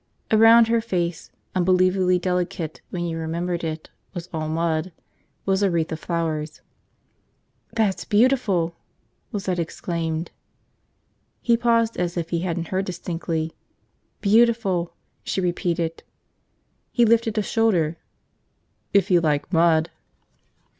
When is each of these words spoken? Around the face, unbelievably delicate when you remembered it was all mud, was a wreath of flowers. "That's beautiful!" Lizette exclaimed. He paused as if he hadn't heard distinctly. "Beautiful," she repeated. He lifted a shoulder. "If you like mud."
Around 0.31 0.65
the 0.65 0.81
face, 0.81 1.29
unbelievably 1.53 2.17
delicate 2.17 2.81
when 2.89 3.05
you 3.05 3.19
remembered 3.19 3.63
it 3.63 3.91
was 4.15 4.29
all 4.33 4.49
mud, 4.49 4.91
was 5.45 5.61
a 5.61 5.69
wreath 5.69 5.91
of 5.91 5.99
flowers. 5.99 6.61
"That's 7.73 8.03
beautiful!" 8.03 8.73
Lizette 9.31 9.59
exclaimed. 9.59 10.31
He 11.39 11.55
paused 11.55 11.97
as 11.97 12.17
if 12.17 12.31
he 12.31 12.39
hadn't 12.39 12.69
heard 12.69 12.85
distinctly. 12.85 13.53
"Beautiful," 14.21 14.95
she 15.23 15.39
repeated. 15.39 16.01
He 16.91 17.05
lifted 17.05 17.37
a 17.37 17.43
shoulder. 17.43 17.97
"If 18.95 19.11
you 19.11 19.21
like 19.21 19.53
mud." 19.53 19.91